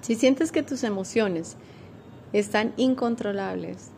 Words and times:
Si 0.00 0.14
sientes 0.14 0.52
que 0.52 0.62
tus 0.62 0.82
emociones 0.84 1.56
están 2.32 2.72
incontrolables, 2.76 3.90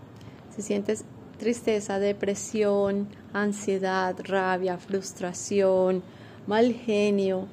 si 0.54 0.62
sientes 0.62 1.04
tristeza, 1.38 1.98
depresión, 1.98 3.08
ansiedad, 3.32 4.16
rabia, 4.24 4.78
frustración, 4.78 6.02
mal 6.46 6.72
genio, 6.72 7.48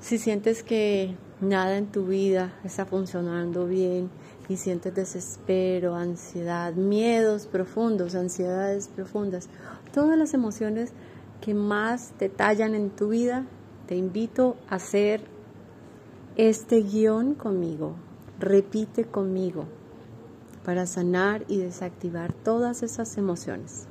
si 0.00 0.18
sientes 0.18 0.62
que 0.62 1.14
nada 1.40 1.76
en 1.76 1.86
tu 1.86 2.06
vida 2.06 2.52
está 2.64 2.86
funcionando 2.86 3.66
bien 3.66 4.10
y 4.48 4.56
sientes 4.56 4.94
desespero, 4.94 5.94
ansiedad, 5.94 6.74
miedos 6.74 7.46
profundos, 7.46 8.14
ansiedades 8.14 8.88
profundas, 8.88 9.48
todas 9.92 10.18
las 10.18 10.34
emociones 10.34 10.92
que 11.40 11.54
más 11.54 12.12
te 12.18 12.28
tallan 12.28 12.74
en 12.74 12.90
tu 12.90 13.08
vida, 13.08 13.46
te 13.86 13.96
invito 13.96 14.56
a 14.68 14.76
hacer 14.76 15.22
este 16.36 16.80
guion 16.80 17.34
conmigo. 17.34 17.94
Repite 18.38 19.04
conmigo 19.04 19.66
para 20.64 20.86
sanar 20.86 21.44
y 21.48 21.58
desactivar 21.58 22.32
todas 22.32 22.82
esas 22.82 23.18
emociones. 23.18 23.86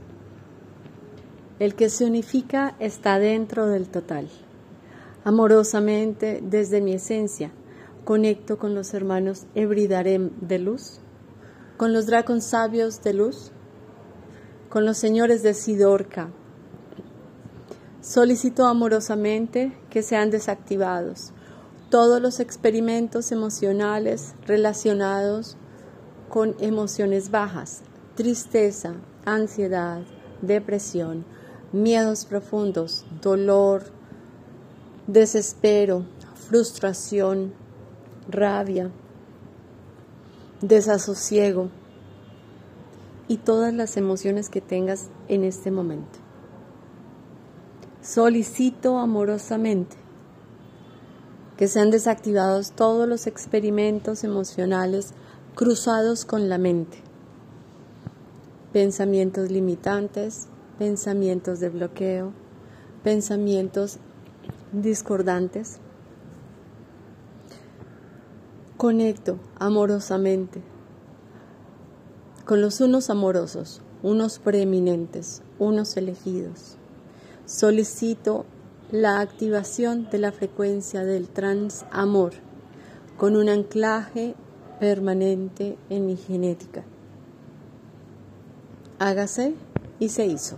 El 1.59 1.75
que 1.75 1.89
se 1.89 2.05
unifica 2.05 2.75
está 2.79 3.19
dentro 3.19 3.67
del 3.67 3.87
total. 3.89 4.27
Amorosamente, 5.23 6.41
desde 6.41 6.81
mi 6.81 6.93
esencia, 6.93 7.51
conecto 8.03 8.57
con 8.57 8.73
los 8.73 8.95
hermanos 8.95 9.45
Ebridarem 9.53 10.31
de 10.41 10.57
luz, 10.57 10.99
con 11.77 11.93
los 11.93 12.07
dragons 12.07 12.45
sabios 12.45 13.03
de 13.03 13.13
luz, 13.13 13.51
con 14.69 14.85
los 14.85 14.97
señores 14.97 15.43
de 15.43 15.53
Sidorca. 15.53 16.29
Solicito 18.01 18.65
amorosamente 18.65 19.77
que 19.91 20.01
sean 20.01 20.31
desactivados 20.31 21.33
todos 21.91 22.21
los 22.21 22.39
experimentos 22.39 23.33
emocionales 23.33 24.33
relacionados 24.47 25.57
con 26.29 26.55
emociones 26.61 27.31
bajas, 27.31 27.81
tristeza, 28.15 28.93
ansiedad, 29.25 30.01
depresión, 30.41 31.25
miedos 31.73 32.23
profundos, 32.23 33.05
dolor, 33.21 33.83
desespero, 35.05 36.05
frustración, 36.49 37.53
rabia, 38.29 38.89
desasosiego 40.61 41.67
y 43.27 43.35
todas 43.35 43.73
las 43.73 43.97
emociones 43.97 44.49
que 44.49 44.61
tengas 44.61 45.09
en 45.27 45.43
este 45.43 45.71
momento. 45.71 46.19
Solicito 48.01 48.97
amorosamente 48.97 50.00
que 51.61 51.67
sean 51.67 51.91
desactivados 51.91 52.71
todos 52.71 53.07
los 53.07 53.27
experimentos 53.27 54.23
emocionales 54.23 55.13
cruzados 55.53 56.25
con 56.25 56.49
la 56.49 56.57
mente, 56.57 56.97
pensamientos 58.73 59.51
limitantes, 59.51 60.47
pensamientos 60.79 61.59
de 61.59 61.69
bloqueo, 61.69 62.33
pensamientos 63.03 63.99
discordantes. 64.71 65.77
Conecto 68.75 69.37
amorosamente 69.59 70.63
con 72.43 72.59
los 72.59 72.81
unos 72.81 73.11
amorosos, 73.11 73.83
unos 74.01 74.39
preeminentes, 74.39 75.43
unos 75.59 75.95
elegidos. 75.95 76.77
Solicito 77.45 78.47
la 78.91 79.21
activación 79.21 80.09
de 80.11 80.19
la 80.19 80.33
frecuencia 80.33 81.05
del 81.05 81.29
transamor 81.29 82.33
con 83.17 83.37
un 83.37 83.47
anclaje 83.47 84.35
permanente 84.79 85.77
en 85.89 86.05
mi 86.05 86.17
genética. 86.17 86.83
Hágase 88.99 89.53
y 89.99 90.09
se 90.09 90.25
hizo. 90.25 90.57